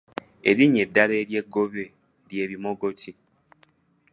Erinnya 0.49 0.81
eddala 0.85 1.13
ery’eggobe 1.21 1.83
lye 2.29 2.43
bimogoti. 2.49 3.11